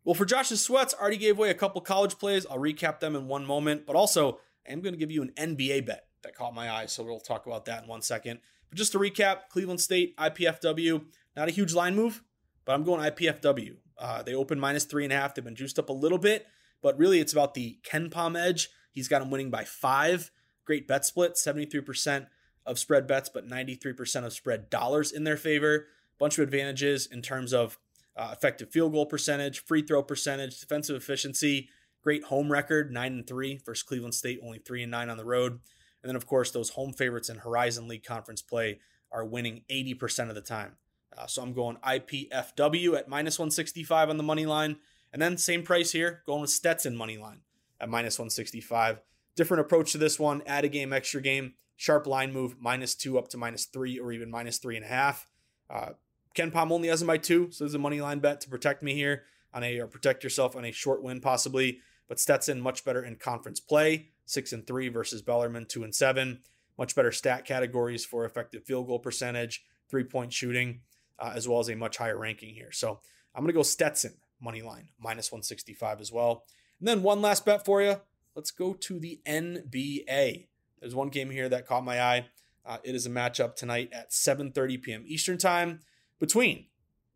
Well, 0.05 0.15
for 0.15 0.25
Josh's 0.25 0.61
sweats, 0.61 0.93
I 0.97 1.01
already 1.01 1.17
gave 1.17 1.37
away 1.37 1.49
a 1.49 1.53
couple 1.55 1.79
college 1.81 2.17
plays. 2.17 2.45
I'll 2.49 2.57
recap 2.57 2.99
them 2.99 3.15
in 3.15 3.27
one 3.27 3.45
moment, 3.45 3.85
but 3.85 3.95
also 3.95 4.39
I'm 4.69 4.81
going 4.81 4.93
to 4.93 4.99
give 4.99 5.11
you 5.11 5.21
an 5.21 5.31
NBA 5.37 5.85
bet 5.85 6.07
that 6.23 6.35
caught 6.35 6.53
my 6.53 6.69
eye. 6.69 6.87
So 6.87 7.03
we'll 7.03 7.19
talk 7.19 7.45
about 7.45 7.65
that 7.65 7.83
in 7.83 7.89
one 7.89 8.01
second. 8.01 8.39
But 8.69 8.77
just 8.77 8.91
to 8.93 8.99
recap, 8.99 9.49
Cleveland 9.49 9.79
State, 9.79 10.17
IPFW, 10.17 11.05
not 11.35 11.47
a 11.47 11.51
huge 11.51 11.73
line 11.73 11.95
move, 11.95 12.21
but 12.65 12.73
I'm 12.73 12.83
going 12.83 13.01
IPFW. 13.01 13.77
Uh, 13.97 14.23
they 14.23 14.33
opened 14.33 14.59
minus 14.59 14.83
three 14.83 15.03
and 15.03 15.13
a 15.13 15.15
half. 15.15 15.35
They've 15.35 15.45
been 15.45 15.55
juiced 15.55 15.79
up 15.79 15.89
a 15.89 15.93
little 15.93 16.17
bit, 16.17 16.47
but 16.81 16.97
really 16.97 17.19
it's 17.19 17.33
about 17.33 17.53
the 17.53 17.79
KenPom 17.89 18.37
edge. 18.37 18.69
He's 18.91 19.07
got 19.07 19.19
them 19.19 19.31
winning 19.31 19.49
by 19.49 19.63
five. 19.63 20.31
Great 20.65 20.87
bet 20.87 21.05
split, 21.05 21.35
73% 21.35 22.27
of 22.65 22.79
spread 22.79 23.07
bets, 23.07 23.29
but 23.29 23.47
93% 23.47 24.25
of 24.25 24.33
spread 24.33 24.69
dollars 24.69 25.11
in 25.11 25.23
their 25.23 25.37
favor. 25.37 25.87
Bunch 26.19 26.37
of 26.37 26.43
advantages 26.43 27.05
in 27.05 27.21
terms 27.21 27.53
of 27.53 27.77
uh, 28.15 28.29
effective 28.31 28.71
field 28.71 28.93
goal 28.93 29.05
percentage, 29.05 29.63
free 29.63 29.81
throw 29.81 30.03
percentage, 30.03 30.59
defensive 30.59 30.95
efficiency, 30.95 31.69
great 32.03 32.25
home 32.25 32.51
record, 32.51 32.91
nine 32.91 33.13
and 33.13 33.27
three 33.27 33.59
versus 33.65 33.83
Cleveland 33.83 34.13
State, 34.13 34.39
only 34.43 34.59
three 34.59 34.83
and 34.83 34.91
nine 34.91 35.09
on 35.09 35.17
the 35.17 35.25
road. 35.25 35.53
And 35.53 36.09
then, 36.09 36.15
of 36.15 36.27
course, 36.27 36.51
those 36.51 36.71
home 36.71 36.93
favorites 36.93 37.29
in 37.29 37.37
Horizon 37.37 37.87
League 37.87 38.03
conference 38.03 38.41
play 38.41 38.79
are 39.11 39.25
winning 39.25 39.63
80% 39.71 40.29
of 40.29 40.35
the 40.35 40.41
time. 40.41 40.75
Uh, 41.17 41.27
so 41.27 41.41
I'm 41.41 41.53
going 41.53 41.77
IPFW 41.77 42.97
at 42.97 43.07
minus 43.07 43.39
165 43.39 44.09
on 44.09 44.17
the 44.17 44.23
money 44.23 44.45
line. 44.45 44.77
And 45.13 45.21
then 45.21 45.37
same 45.37 45.63
price 45.63 45.91
here, 45.91 46.23
going 46.25 46.41
with 46.41 46.49
Stetson 46.49 46.95
money 46.95 47.17
line 47.17 47.41
at 47.79 47.89
minus 47.89 48.17
165. 48.17 48.99
Different 49.35 49.61
approach 49.61 49.91
to 49.91 49.97
this 49.97 50.19
one. 50.19 50.41
Add 50.45 50.65
a 50.65 50.69
game, 50.69 50.91
extra 50.91 51.21
game, 51.21 51.53
sharp 51.75 52.07
line 52.07 52.33
move, 52.33 52.55
minus 52.59 52.95
two 52.95 53.17
up 53.17 53.29
to 53.29 53.37
minus 53.37 53.65
three 53.65 53.99
or 53.99 54.11
even 54.11 54.29
minus 54.29 54.57
three 54.57 54.75
and 54.75 54.85
a 54.85 54.89
half. 54.89 55.27
Uh, 55.69 55.91
KenPom 56.35 56.71
only 56.71 56.87
has 56.87 57.01
him 57.01 57.07
by 57.07 57.17
two, 57.17 57.51
so 57.51 57.63
there's 57.63 57.75
a 57.75 57.79
money 57.79 58.01
line 58.01 58.19
bet 58.19 58.41
to 58.41 58.49
protect 58.49 58.81
me 58.81 58.93
here 58.93 59.23
on 59.53 59.63
a 59.63 59.79
or 59.79 59.87
protect 59.87 60.23
yourself 60.23 60.55
on 60.55 60.65
a 60.65 60.71
short 60.71 61.03
win 61.03 61.21
possibly. 61.21 61.79
But 62.07 62.19
Stetson 62.19 62.59
much 62.59 62.83
better 62.83 63.03
in 63.03 63.15
conference 63.15 63.59
play, 63.59 64.09
six 64.25 64.51
and 64.51 64.65
three 64.65 64.89
versus 64.89 65.21
Bellarmine, 65.21 65.67
two 65.67 65.83
and 65.83 65.93
seven. 65.93 66.41
Much 66.77 66.95
better 66.95 67.11
stat 67.11 67.45
categories 67.45 68.03
for 68.03 68.25
effective 68.25 68.63
field 68.63 68.87
goal 68.87 68.99
percentage, 68.99 69.63
three 69.89 70.03
point 70.03 70.33
shooting, 70.33 70.81
uh, 71.19 71.31
as 71.35 71.47
well 71.47 71.59
as 71.59 71.69
a 71.69 71.75
much 71.75 71.97
higher 71.97 72.17
ranking 72.17 72.53
here. 72.53 72.71
So 72.71 72.99
I'm 73.35 73.43
going 73.43 73.53
to 73.53 73.53
go 73.53 73.63
Stetson 73.63 74.15
money 74.41 74.61
line 74.61 74.89
minus 74.99 75.31
165 75.31 76.01
as 76.01 76.11
well. 76.11 76.45
And 76.79 76.87
then 76.87 77.03
one 77.03 77.21
last 77.21 77.45
bet 77.45 77.63
for 77.63 77.81
you. 77.81 78.01
Let's 78.35 78.51
go 78.51 78.73
to 78.73 78.99
the 78.99 79.21
NBA. 79.27 80.47
There's 80.79 80.95
one 80.95 81.09
game 81.09 81.29
here 81.29 81.47
that 81.47 81.67
caught 81.67 81.85
my 81.85 82.01
eye. 82.01 82.25
Uh, 82.65 82.77
it 82.83 82.95
is 82.95 83.05
a 83.05 83.09
matchup 83.09 83.55
tonight 83.55 83.89
at 83.93 84.11
7:30 84.11 84.81
p.m. 84.81 85.03
Eastern 85.05 85.37
Time 85.37 85.81
between 86.19 86.67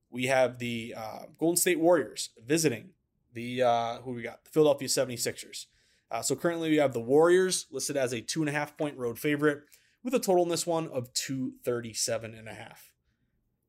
we 0.10 0.26
have 0.26 0.60
the 0.60 0.94
uh, 0.96 1.24
Golden 1.38 1.58
State 1.58 1.80
Warriors 1.80 2.30
visiting 2.46 2.92
the 3.34 3.64
uh, 3.64 3.98
who 3.98 4.14
we 4.14 4.24
got 4.24 4.44
the 4.44 4.50
Philadelphia 4.50 4.88
76ers. 4.88 5.66
Uh, 6.10 6.22
so 6.22 6.36
currently 6.36 6.70
we 6.70 6.78
have 6.78 6.94
the 6.94 7.02
Warriors 7.02 7.68
listed 7.72 7.98
as 7.98 8.14
a 8.14 8.22
two 8.22 8.42
and 8.42 8.50
a 8.50 8.54
half 8.54 8.78
point 8.78 8.98
road 8.98 9.20
favorite 9.20 9.64
with 10.04 10.14
a 10.14 10.20
total 10.20 10.44
in 10.44 10.50
this 10.50 10.66
one 10.66 10.88
of 10.88 11.14
237 11.14 12.34
and 12.34 12.48
a 12.48 12.54
half. 12.54 12.92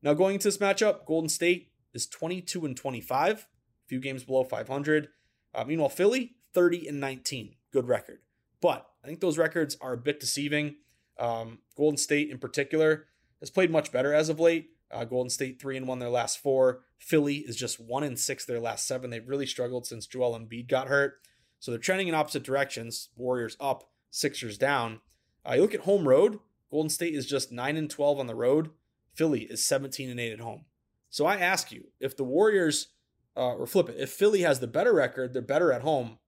Now, 0.01 0.13
going 0.13 0.35
into 0.35 0.47
this 0.47 0.57
matchup, 0.57 1.05
Golden 1.05 1.29
State 1.29 1.71
is 1.93 2.07
22 2.07 2.65
and 2.65 2.77
25, 2.77 3.39
a 3.39 3.45
few 3.87 3.99
games 3.99 4.23
below 4.23 4.45
500. 4.45 5.09
Uh, 5.53 5.65
meanwhile, 5.65 5.89
Philly, 5.89 6.35
30 6.53 6.87
and 6.87 6.99
19, 6.99 7.55
good 7.73 7.87
record. 7.87 8.19
But 8.61 8.87
I 9.03 9.07
think 9.07 9.19
those 9.19 9.37
records 9.37 9.75
are 9.81 9.93
a 9.93 9.97
bit 9.97 10.19
deceiving. 10.19 10.75
Um, 11.19 11.59
Golden 11.75 11.97
State, 11.97 12.29
in 12.29 12.37
particular, 12.37 13.07
has 13.41 13.49
played 13.49 13.71
much 13.71 13.91
better 13.91 14.13
as 14.13 14.29
of 14.29 14.39
late. 14.39 14.69
Uh, 14.91 15.05
Golden 15.05 15.29
State 15.29 15.61
three 15.61 15.77
and 15.77 15.87
one 15.87 15.99
their 15.99 16.09
last 16.09 16.39
four. 16.39 16.81
Philly 16.97 17.37
is 17.37 17.55
just 17.55 17.79
one 17.79 18.03
and 18.03 18.17
six 18.17 18.45
their 18.45 18.59
last 18.59 18.87
seven. 18.87 19.09
They've 19.09 19.27
really 19.27 19.45
struggled 19.45 19.85
since 19.85 20.07
Joel 20.07 20.37
Embiid 20.37 20.67
got 20.67 20.87
hurt. 20.87 21.15
So 21.59 21.71
they're 21.71 21.79
trending 21.79 22.07
in 22.07 22.15
opposite 22.15 22.43
directions. 22.43 23.09
Warriors 23.15 23.57
up, 23.59 23.89
Sixers 24.09 24.57
down. 24.57 25.01
Uh, 25.47 25.53
you 25.53 25.61
look 25.61 25.75
at 25.75 25.81
home 25.81 26.07
road. 26.07 26.39
Golden 26.71 26.89
State 26.89 27.13
is 27.13 27.25
just 27.25 27.51
nine 27.51 27.77
and 27.77 27.89
twelve 27.89 28.19
on 28.19 28.27
the 28.27 28.35
road. 28.35 28.71
Philly 29.13 29.41
is 29.43 29.63
seventeen 29.63 30.09
and 30.09 30.19
eight 30.19 30.33
at 30.33 30.39
home. 30.39 30.65
So 31.09 31.25
I 31.25 31.37
ask 31.37 31.71
you, 31.71 31.89
if 31.99 32.15
the 32.15 32.23
Warriors, 32.23 32.87
uh, 33.35 33.55
or 33.55 33.67
flip 33.67 33.89
it, 33.89 33.97
if 33.99 34.11
Philly 34.11 34.41
has 34.41 34.59
the 34.59 34.67
better 34.67 34.93
record, 34.93 35.33
they're 35.33 35.41
better 35.41 35.71
at 35.71 35.81
home. 35.81 36.19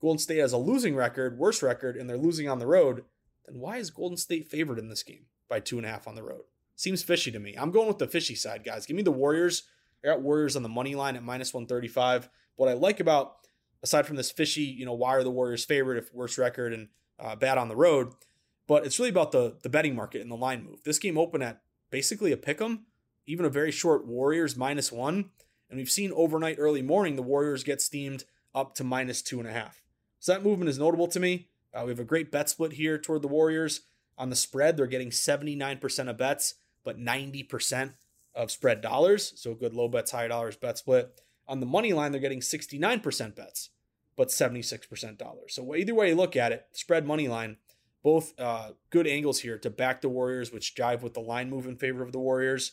Golden 0.00 0.18
State 0.18 0.38
has 0.38 0.52
a 0.52 0.58
losing 0.58 0.94
record, 0.94 1.38
worse 1.38 1.62
record, 1.62 1.96
and 1.96 2.08
they're 2.08 2.18
losing 2.18 2.48
on 2.48 2.58
the 2.58 2.66
road. 2.66 3.04
Then 3.46 3.58
why 3.58 3.78
is 3.78 3.90
Golden 3.90 4.18
State 4.18 4.48
favored 4.48 4.78
in 4.78 4.88
this 4.88 5.02
game 5.02 5.26
by 5.48 5.60
two 5.60 5.78
and 5.78 5.86
a 5.86 5.90
half 5.90 6.06
on 6.06 6.14
the 6.14 6.22
road? 6.22 6.42
Seems 6.76 7.02
fishy 7.02 7.32
to 7.32 7.38
me. 7.38 7.54
I'm 7.58 7.70
going 7.70 7.88
with 7.88 7.98
the 7.98 8.06
fishy 8.06 8.34
side, 8.34 8.62
guys. 8.64 8.86
Give 8.86 8.96
me 8.96 9.02
the 9.02 9.10
Warriors. 9.10 9.64
I 10.04 10.08
got 10.08 10.20
Warriors 10.20 10.56
on 10.56 10.62
the 10.62 10.68
money 10.68 10.94
line 10.94 11.16
at 11.16 11.22
minus 11.22 11.52
135. 11.52 12.28
What 12.56 12.68
I 12.68 12.74
like 12.74 13.00
about, 13.00 13.36
aside 13.82 14.06
from 14.06 14.16
this 14.16 14.30
fishy, 14.30 14.62
you 14.62 14.84
know, 14.84 14.92
why 14.92 15.14
are 15.14 15.24
the 15.24 15.30
Warriors 15.30 15.64
favored 15.64 15.96
if 15.96 16.14
worse 16.14 16.38
record 16.38 16.72
and 16.72 16.88
uh, 17.18 17.34
bad 17.34 17.58
on 17.58 17.68
the 17.68 17.76
road, 17.76 18.12
but 18.66 18.84
it's 18.84 18.98
really 18.98 19.10
about 19.10 19.32
the 19.32 19.56
the 19.62 19.68
betting 19.68 19.94
market 19.94 20.20
and 20.20 20.30
the 20.30 20.36
line 20.36 20.64
move. 20.64 20.82
This 20.84 20.98
game 20.98 21.16
opened 21.16 21.42
at 21.42 21.62
basically 21.90 22.32
a 22.32 22.36
pick 22.36 22.60
'em, 22.60 22.86
even 23.26 23.46
a 23.46 23.50
very 23.50 23.70
short 23.70 24.06
Warriors 24.06 24.56
minus 24.56 24.92
one, 24.92 25.30
and 25.70 25.78
we've 25.78 25.90
seen 25.90 26.12
overnight, 26.12 26.56
early 26.58 26.82
morning, 26.82 27.16
the 27.16 27.22
Warriors 27.22 27.64
get 27.64 27.80
steamed 27.80 28.24
up 28.54 28.74
to 28.74 28.84
minus 28.84 29.22
two 29.22 29.38
and 29.38 29.48
a 29.48 29.52
half. 29.52 29.82
So 30.18 30.32
that 30.32 30.44
movement 30.44 30.68
is 30.68 30.78
notable 30.78 31.08
to 31.08 31.20
me. 31.20 31.48
Uh, 31.72 31.82
we 31.84 31.90
have 31.90 32.00
a 32.00 32.04
great 32.04 32.30
bet 32.30 32.48
split 32.48 32.72
here 32.72 32.98
toward 32.98 33.22
the 33.22 33.28
Warriors 33.28 33.82
on 34.16 34.30
the 34.30 34.36
spread. 34.36 34.76
They're 34.76 34.86
getting 34.86 35.10
79% 35.10 36.08
of 36.08 36.16
bets 36.16 36.54
but 36.86 36.98
90% 36.98 37.94
of 38.34 38.50
spread 38.50 38.80
dollars. 38.80 39.32
So 39.36 39.54
good 39.54 39.74
low 39.74 39.88
bets, 39.88 40.12
high 40.12 40.28
dollars 40.28 40.56
bet 40.56 40.78
split. 40.78 41.20
On 41.48 41.60
the 41.60 41.66
money 41.66 41.92
line, 41.92 42.12
they're 42.12 42.20
getting 42.20 42.40
69% 42.40 43.34
bets, 43.34 43.70
but 44.16 44.28
76% 44.28 45.18
dollars. 45.18 45.54
So 45.54 45.74
either 45.74 45.94
way 45.94 46.10
you 46.10 46.14
look 46.14 46.36
at 46.36 46.52
it, 46.52 46.66
spread 46.72 47.06
money 47.06 47.28
line, 47.28 47.56
both 48.02 48.38
uh, 48.38 48.70
good 48.90 49.06
angles 49.06 49.40
here 49.40 49.58
to 49.58 49.68
back 49.68 50.00
the 50.00 50.08
Warriors, 50.08 50.52
which 50.52 50.76
jive 50.76 51.02
with 51.02 51.14
the 51.14 51.20
line 51.20 51.50
move 51.50 51.66
in 51.66 51.76
favor 51.76 52.02
of 52.02 52.12
the 52.12 52.20
Warriors. 52.20 52.72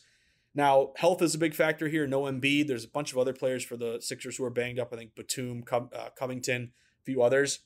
Now, 0.54 0.92
health 0.96 1.20
is 1.20 1.34
a 1.34 1.38
big 1.38 1.54
factor 1.54 1.88
here. 1.88 2.06
No 2.06 2.22
Embiid. 2.22 2.68
There's 2.68 2.84
a 2.84 2.88
bunch 2.88 3.10
of 3.10 3.18
other 3.18 3.32
players 3.32 3.64
for 3.64 3.76
the 3.76 3.98
Sixers 4.00 4.36
who 4.36 4.44
are 4.44 4.50
banged 4.50 4.78
up. 4.78 4.92
I 4.92 4.96
think 4.96 5.16
Batum, 5.16 5.64
uh, 5.72 6.10
Covington, 6.16 6.70
a 7.00 7.04
few 7.04 7.22
others. 7.22 7.60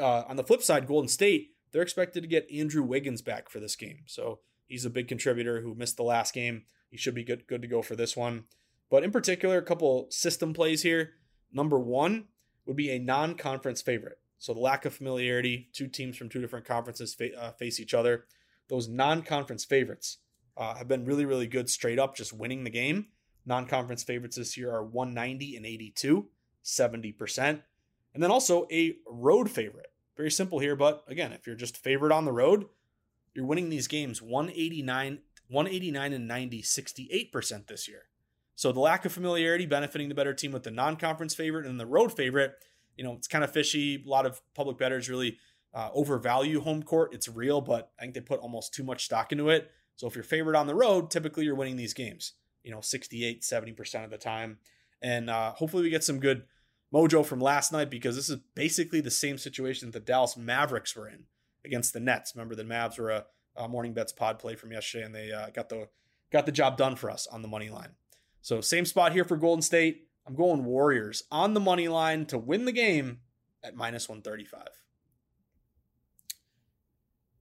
Uh, 0.00 0.22
on 0.28 0.36
the 0.36 0.44
flip 0.44 0.62
side, 0.62 0.86
Golden 0.86 1.08
State, 1.08 1.50
they're 1.72 1.82
expected 1.82 2.20
to 2.20 2.28
get 2.28 2.48
Andrew 2.52 2.84
Wiggins 2.84 3.22
back 3.22 3.48
for 3.48 3.58
this 3.58 3.74
game. 3.74 4.02
So 4.06 4.38
He's 4.68 4.84
a 4.84 4.90
big 4.90 5.08
contributor 5.08 5.62
who 5.62 5.74
missed 5.74 5.96
the 5.96 6.02
last 6.02 6.34
game. 6.34 6.64
He 6.90 6.96
should 6.96 7.14
be 7.14 7.24
good, 7.24 7.46
good 7.46 7.62
to 7.62 7.68
go 7.68 7.82
for 7.82 7.96
this 7.96 8.16
one. 8.16 8.44
But 8.90 9.02
in 9.02 9.10
particular, 9.10 9.58
a 9.58 9.62
couple 9.62 10.06
system 10.10 10.54
plays 10.54 10.82
here. 10.82 11.14
Number 11.52 11.78
one 11.78 12.28
would 12.66 12.76
be 12.76 12.90
a 12.90 12.98
non 12.98 13.34
conference 13.34 13.82
favorite. 13.82 14.18
So 14.38 14.54
the 14.54 14.60
lack 14.60 14.84
of 14.84 14.94
familiarity, 14.94 15.68
two 15.72 15.88
teams 15.88 16.16
from 16.16 16.28
two 16.28 16.40
different 16.40 16.66
conferences 16.66 17.14
fa- 17.14 17.36
uh, 17.36 17.50
face 17.52 17.80
each 17.80 17.94
other. 17.94 18.26
Those 18.68 18.88
non 18.88 19.22
conference 19.22 19.64
favorites 19.64 20.18
uh, 20.56 20.74
have 20.74 20.88
been 20.88 21.04
really, 21.04 21.24
really 21.24 21.46
good 21.46 21.68
straight 21.68 21.98
up, 21.98 22.14
just 22.14 22.32
winning 22.32 22.64
the 22.64 22.70
game. 22.70 23.06
Non 23.46 23.66
conference 23.66 24.02
favorites 24.02 24.36
this 24.36 24.56
year 24.56 24.70
are 24.70 24.84
190 24.84 25.56
and 25.56 25.66
82, 25.66 26.28
70%. 26.64 27.62
And 28.14 28.22
then 28.22 28.30
also 28.30 28.66
a 28.70 28.96
road 29.06 29.50
favorite. 29.50 29.92
Very 30.16 30.30
simple 30.30 30.58
here, 30.58 30.76
but 30.76 31.04
again, 31.08 31.32
if 31.32 31.46
you're 31.46 31.56
just 31.56 31.76
favored 31.76 32.12
on 32.12 32.24
the 32.24 32.32
road, 32.32 32.66
you're 33.34 33.46
winning 33.46 33.70
these 33.70 33.88
games 33.88 34.20
189, 34.20 35.20
189 35.48 36.12
and 36.12 36.28
90, 36.28 36.62
68% 36.62 37.66
this 37.66 37.88
year. 37.88 38.02
So 38.54 38.72
the 38.72 38.80
lack 38.80 39.04
of 39.04 39.12
familiarity 39.12 39.66
benefiting 39.66 40.08
the 40.08 40.14
better 40.14 40.34
team 40.34 40.52
with 40.52 40.64
the 40.64 40.70
non-conference 40.70 41.34
favorite 41.34 41.66
and 41.66 41.78
the 41.78 41.86
road 41.86 42.12
favorite, 42.12 42.54
you 42.96 43.04
know, 43.04 43.12
it's 43.12 43.28
kind 43.28 43.44
of 43.44 43.52
fishy. 43.52 44.02
A 44.04 44.08
lot 44.08 44.26
of 44.26 44.40
public 44.54 44.78
bettors 44.78 45.08
really 45.08 45.38
uh, 45.72 45.90
overvalue 45.94 46.60
home 46.60 46.82
court. 46.82 47.14
It's 47.14 47.28
real, 47.28 47.60
but 47.60 47.92
I 47.98 48.02
think 48.02 48.14
they 48.14 48.20
put 48.20 48.40
almost 48.40 48.74
too 48.74 48.82
much 48.82 49.04
stock 49.04 49.30
into 49.30 49.48
it. 49.48 49.70
So 49.94 50.06
if 50.06 50.14
you're 50.14 50.24
favored 50.24 50.56
on 50.56 50.66
the 50.66 50.74
road, 50.74 51.10
typically 51.10 51.44
you're 51.44 51.54
winning 51.54 51.76
these 51.76 51.94
games, 51.94 52.32
you 52.64 52.70
know, 52.70 52.80
68, 52.80 53.42
70% 53.42 54.04
of 54.04 54.10
the 54.10 54.18
time. 54.18 54.58
And 55.00 55.30
uh, 55.30 55.52
hopefully 55.52 55.84
we 55.84 55.90
get 55.90 56.04
some 56.04 56.18
good 56.18 56.42
mojo 56.92 57.24
from 57.24 57.40
last 57.40 57.72
night 57.72 57.90
because 57.90 58.16
this 58.16 58.28
is 58.28 58.40
basically 58.54 59.00
the 59.00 59.10
same 59.10 59.38
situation 59.38 59.88
that 59.88 59.98
the 59.98 60.04
Dallas 60.04 60.36
Mavericks 60.36 60.96
were 60.96 61.08
in 61.08 61.24
against 61.64 61.92
the 61.92 62.00
Nets. 62.00 62.34
Remember, 62.34 62.54
the 62.54 62.64
Mavs 62.64 62.98
were 62.98 63.10
a, 63.10 63.26
a 63.56 63.68
morning 63.68 63.92
bets 63.92 64.12
pod 64.12 64.38
play 64.38 64.54
from 64.54 64.72
yesterday, 64.72 65.04
and 65.04 65.14
they 65.14 65.32
uh, 65.32 65.50
got 65.50 65.68
the 65.68 65.88
got 66.30 66.46
the 66.46 66.52
job 66.52 66.76
done 66.76 66.96
for 66.96 67.10
us 67.10 67.26
on 67.26 67.42
the 67.42 67.48
money 67.48 67.70
line. 67.70 67.90
So 68.42 68.60
same 68.60 68.84
spot 68.84 69.12
here 69.12 69.24
for 69.24 69.36
Golden 69.36 69.62
State. 69.62 70.08
I'm 70.26 70.34
going 70.34 70.64
Warriors 70.64 71.22
on 71.30 71.54
the 71.54 71.60
money 71.60 71.88
line 71.88 72.26
to 72.26 72.38
win 72.38 72.66
the 72.66 72.72
game 72.72 73.20
at 73.62 73.74
minus 73.74 74.08
135. 74.08 74.68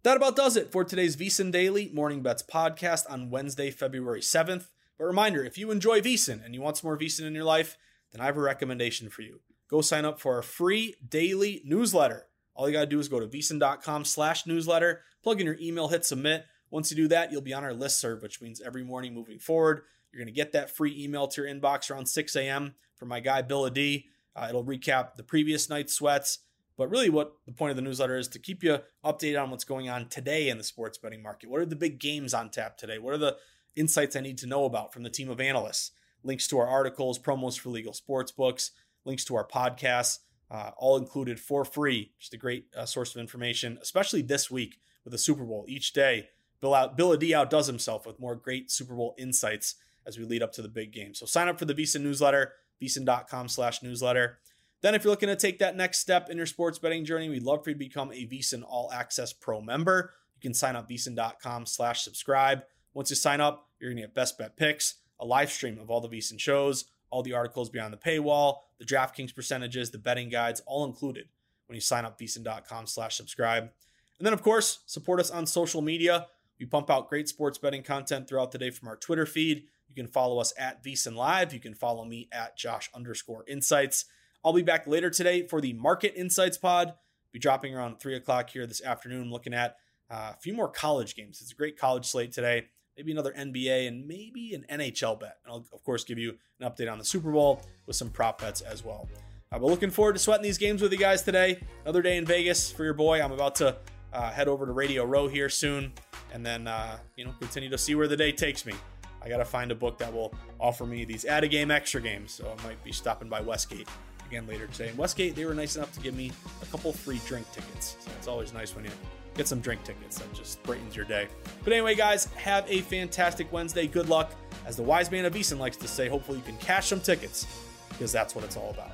That 0.03 0.15
about 0.15 0.37
does 0.37 0.55
it 0.55 0.71
for 0.71 0.85
today's 0.85 1.17
VSiN 1.17 1.51
Daily 1.51 1.91
Morning 1.93 2.21
Bets 2.21 2.43
podcast 2.43 3.03
on 3.09 3.29
Wednesday, 3.29 3.71
February 3.71 4.21
7th. 4.21 4.69
But 4.97 5.05
reminder, 5.05 5.43
if 5.43 5.57
you 5.57 5.69
enjoy 5.69 5.99
VSiN 5.99 6.43
and 6.45 6.55
you 6.55 6.61
want 6.61 6.77
some 6.77 6.87
more 6.87 6.97
VSiN 6.97 7.25
in 7.25 7.35
your 7.35 7.43
life, 7.43 7.77
then 8.11 8.21
I 8.21 8.25
have 8.25 8.37
a 8.37 8.41
recommendation 8.41 9.09
for 9.09 9.21
you. 9.21 9.41
Go 9.69 9.81
sign 9.81 10.05
up 10.05 10.21
for 10.21 10.35
our 10.35 10.41
free 10.41 10.95
daily 11.07 11.61
newsletter. 11.65 12.27
All 12.57 12.67
you 12.67 12.73
got 12.73 12.81
to 12.81 12.87
do 12.87 12.99
is 12.99 13.07
go 13.07 13.19
to 13.19 13.27
vsin.com 13.27 14.03
slash 14.03 14.47
newsletter, 14.47 15.03
plug 15.21 15.39
in 15.39 15.45
your 15.45 15.57
email, 15.61 15.89
hit 15.89 16.03
submit. 16.03 16.45
Once 16.71 16.89
you 16.89 16.97
do 16.97 17.07
that, 17.07 17.31
you'll 17.31 17.41
be 17.41 17.53
on 17.53 17.63
our 17.63 17.73
list 17.73 17.99
serve, 17.99 18.23
which 18.23 18.41
means 18.41 18.59
every 18.59 18.83
morning 18.83 19.13
moving 19.13 19.37
forward, 19.37 19.83
you're 20.11 20.19
going 20.19 20.33
to 20.33 20.35
get 20.35 20.53
that 20.53 20.75
free 20.75 21.03
email 21.03 21.27
to 21.27 21.43
your 21.43 21.53
inbox 21.53 21.91
around 21.91 22.07
6 22.07 22.35
a.m. 22.35 22.73
from 22.95 23.09
my 23.09 23.19
guy, 23.19 23.43
Bill 23.43 23.69
D. 23.69 24.07
Uh, 24.35 24.47
it'll 24.49 24.65
recap 24.65 25.15
the 25.15 25.23
previous 25.23 25.69
night's 25.69 25.93
sweats. 25.93 26.39
But 26.77 26.89
really, 26.89 27.09
what 27.09 27.33
the 27.45 27.51
point 27.51 27.69
of 27.69 27.75
the 27.75 27.83
newsletter 27.83 28.17
is 28.17 28.27
to 28.29 28.39
keep 28.39 28.63
you 28.63 28.79
updated 29.05 29.41
on 29.41 29.51
what's 29.51 29.63
going 29.63 29.87
on 29.87 30.09
today 30.09 30.49
in 30.49 30.57
the 30.57 30.63
sports 30.63 30.97
betting 30.97 31.21
market. 31.21 31.51
What 31.51 31.61
are 31.61 31.65
the 31.65 31.75
big 31.75 31.99
games 31.99 32.33
on 32.33 32.49
tap 32.49 32.77
today? 32.77 32.97
What 32.97 33.13
are 33.13 33.19
the 33.19 33.37
insights 33.75 34.15
I 34.15 34.21
need 34.21 34.39
to 34.39 34.47
know 34.47 34.65
about 34.65 34.93
from 34.93 35.03
the 35.03 35.09
team 35.11 35.29
of 35.29 35.39
analysts? 35.39 35.91
Links 36.23 36.47
to 36.47 36.57
our 36.57 36.67
articles, 36.67 37.19
promos 37.19 37.59
for 37.59 37.69
legal 37.69 37.93
sports 37.93 38.31
books, 38.31 38.71
links 39.05 39.25
to 39.25 39.35
our 39.35 39.47
podcasts 39.47 40.19
uh, 40.49 40.71
all 40.77 40.97
included 40.97 41.39
for 41.39 41.65
free. 41.65 42.11
Just 42.19 42.33
a 42.33 42.37
great 42.37 42.65
uh, 42.75 42.85
source 42.85 43.15
of 43.15 43.21
information, 43.21 43.77
especially 43.81 44.21
this 44.21 44.49
week 44.49 44.79
with 45.03 45.11
the 45.11 45.17
Super 45.17 45.43
Bowl. 45.43 45.65
Each 45.67 45.93
day, 45.93 46.29
Bill 46.59 46.73
out 46.73 46.97
Bill 46.97 47.15
D 47.15 47.33
outdoes 47.33 47.67
himself 47.67 48.05
with 48.05 48.19
more 48.19 48.35
great 48.35 48.71
Super 48.71 48.95
Bowl 48.95 49.15
insights 49.17 49.75
as 50.05 50.17
we 50.17 50.23
lead 50.23 50.41
up 50.41 50.53
to 50.53 50.61
the 50.61 50.69
big 50.69 50.91
game. 50.91 51.13
So 51.13 51.25
sign 51.25 51.47
up 51.47 51.59
for 51.59 51.65
the 51.65 51.75
VSiN 51.75 52.01
newsletter, 52.01 52.53
vsin.com 52.81 53.47
slash 53.47 53.83
newsletter. 53.83 54.39
Then 54.81 54.95
if 54.95 55.03
you're 55.03 55.11
looking 55.11 55.29
to 55.29 55.35
take 55.35 55.59
that 55.59 55.75
next 55.75 55.99
step 55.99 56.29
in 56.29 56.37
your 56.37 56.45
sports 56.45 56.79
betting 56.79 57.03
journey, 57.03 57.29
we'd 57.29 57.43
love 57.43 57.63
for 57.63 57.71
you 57.71 57.75
to 57.75 57.79
become 57.79 58.11
a 58.11 58.25
VSiN 58.27 58.63
All 58.65 58.91
Access 58.91 59.33
Pro 59.33 59.59
member. 59.61 60.13
You 60.35 60.41
can 60.41 60.53
sign 60.53 60.75
up 60.75 60.89
vsin.com 60.89 61.65
slash 61.65 62.03
subscribe. 62.03 62.61
Once 62.93 63.09
you 63.09 63.15
sign 63.15 63.41
up, 63.41 63.67
you're 63.79 63.89
going 63.89 63.97
to 63.97 64.03
get 64.03 64.13
best 64.13 64.37
bet 64.37 64.55
picks, 64.55 64.95
a 65.19 65.25
live 65.25 65.51
stream 65.51 65.79
of 65.79 65.89
all 65.89 65.99
the 65.99 66.09
VSiN 66.09 66.39
shows, 66.39 66.85
all 67.09 67.23
the 67.23 67.33
articles 67.33 67.69
beyond 67.69 67.93
the 67.93 67.97
paywall, 67.97 68.57
the 68.79 68.85
DraftKings 68.85 69.33
percentages, 69.33 69.91
the 69.91 69.97
betting 69.97 70.29
guides, 70.29 70.61
all 70.65 70.85
included 70.85 71.27
when 71.67 71.75
you 71.75 71.81
sign 71.81 72.05
up 72.05 72.19
vsin.com 72.19 72.87
slash 72.87 73.15
subscribe. 73.15 73.63
And 73.63 74.25
then, 74.25 74.33
of 74.33 74.41
course, 74.41 74.79
support 74.85 75.19
us 75.19 75.29
on 75.29 75.45
social 75.45 75.81
media. 75.81 76.27
We 76.59 76.65
pump 76.65 76.89
out 76.89 77.09
great 77.09 77.29
sports 77.29 77.57
betting 77.57 77.83
content 77.83 78.27
throughout 78.27 78.51
the 78.51 78.57
day 78.57 78.71
from 78.71 78.87
our 78.87 78.95
Twitter 78.95 79.25
feed. 79.25 79.65
You 79.87 79.95
can 79.95 80.07
follow 80.07 80.39
us 80.39 80.53
at 80.57 80.83
VSiN 80.83 81.15
Live. 81.15 81.53
You 81.53 81.59
can 81.59 81.73
follow 81.73 82.03
me 82.03 82.27
at 82.31 82.57
Josh 82.57 82.89
underscore 82.93 83.45
insights. 83.47 84.05
I'll 84.43 84.53
be 84.53 84.63
back 84.63 84.87
later 84.87 85.09
today 85.09 85.45
for 85.45 85.61
the 85.61 85.73
Market 85.73 86.13
Insights 86.15 86.57
pod. 86.57 86.93
Be 87.31 87.39
dropping 87.39 87.75
around 87.75 87.99
three 87.99 88.15
o'clock 88.15 88.49
here 88.49 88.65
this 88.65 88.83
afternoon, 88.83 89.29
looking 89.29 89.53
at 89.53 89.75
uh, 90.09 90.33
a 90.33 90.37
few 90.39 90.53
more 90.53 90.69
college 90.69 91.15
games. 91.15 91.41
It's 91.41 91.51
a 91.51 91.55
great 91.55 91.77
college 91.77 92.05
slate 92.05 92.31
today 92.31 92.67
maybe 92.97 93.11
another 93.11 93.33
NBA, 93.37 93.87
and 93.87 94.07
maybe 94.07 94.53
an 94.53 94.65
NHL 94.69 95.19
bet. 95.19 95.37
And 95.45 95.53
I'll, 95.53 95.65
of 95.71 95.83
course, 95.83 96.03
give 96.03 96.17
you 96.17 96.35
an 96.59 96.69
update 96.69 96.91
on 96.91 96.97
the 96.97 97.05
Super 97.05 97.31
Bowl 97.31 97.61
with 97.85 97.95
some 97.95 98.09
prop 98.09 98.41
bets 98.41 98.61
as 98.61 98.83
well. 98.83 99.07
Uh, 99.51 99.59
but 99.59 99.67
looking 99.67 99.91
forward 99.91 100.13
to 100.13 100.19
sweating 100.19 100.43
these 100.43 100.57
games 100.57 100.81
with 100.81 100.91
you 100.91 100.97
guys 100.97 101.21
today. 101.21 101.61
Another 101.83 102.01
day 102.01 102.17
in 102.17 102.25
Vegas 102.25 102.71
for 102.71 102.83
your 102.83 102.93
boy. 102.93 103.21
I'm 103.21 103.31
about 103.31 103.55
to 103.55 103.77
uh, 104.11 104.31
head 104.31 104.47
over 104.47 104.65
to 104.65 104.71
Radio 104.71 105.05
Row 105.05 105.27
here 105.27 105.47
soon, 105.47 105.93
and 106.33 106.45
then 106.45 106.67
uh, 106.67 106.97
you 107.15 107.23
know 107.23 107.33
continue 107.39 107.69
to 107.69 107.77
see 107.77 107.95
where 107.95 108.07
the 108.07 108.17
day 108.17 108.31
takes 108.31 108.65
me. 108.65 108.73
I 109.21 109.29
got 109.29 109.37
to 109.37 109.45
find 109.45 109.71
a 109.71 109.75
book 109.75 109.97
that 109.99 110.13
will 110.13 110.33
offer 110.59 110.85
me 110.85 111.05
these 111.05 111.25
add 111.25 111.43
a 111.43 111.47
game 111.47 111.71
extra 111.71 112.01
games, 112.01 112.33
so 112.33 112.53
I 112.57 112.67
might 112.67 112.83
be 112.83 112.91
stopping 112.91 113.29
by 113.29 113.41
Westgate 113.41 113.87
again 114.27 114.47
later 114.47 114.67
today. 114.67 114.89
And 114.89 114.97
Westgate, 114.97 115.35
they 115.35 115.45
were 115.45 115.53
nice 115.53 115.75
enough 115.75 115.93
to 115.93 115.99
give 116.01 116.15
me 116.15 116.31
a 116.61 116.65
couple 116.65 116.91
free 116.91 117.21
drink 117.25 117.49
tickets, 117.51 117.95
so 117.99 118.11
it's 118.17 118.27
always 118.27 118.53
nice 118.53 118.75
when 118.75 118.85
you 118.85 118.91
get 119.37 119.47
some 119.47 119.59
drink 119.59 119.83
tickets. 119.83 120.17
That 120.19 120.33
just 120.33 120.61
brightens 120.63 120.95
your 120.95 121.05
day. 121.05 121.27
But 121.63 121.73
anyway, 121.73 121.95
guys, 121.95 122.25
have 122.35 122.65
a 122.69 122.81
fantastic 122.81 123.51
Wednesday. 123.51 123.87
Good 123.87 124.09
luck 124.09 124.33
As 124.65 124.75
the 124.75 124.83
wise 124.83 125.09
man 125.11 125.23
of 125.25 125.35
Easton 125.35 125.59
likes 125.59 125.77
to 125.77 125.87
say, 125.87 126.09
hopefully 126.09 126.39
you 126.39 126.43
can 126.43 126.57
cash 126.57 126.87
some 126.87 126.99
tickets 126.99 127.47
because 127.89 128.11
that's 128.11 128.35
what 128.35 128.43
it's 128.43 128.57
all 128.57 128.71
about. 128.71 128.91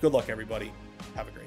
Good 0.00 0.12
luck, 0.12 0.28
everybody. 0.28 0.70
Have 1.16 1.26
a 1.26 1.32
great. 1.32 1.37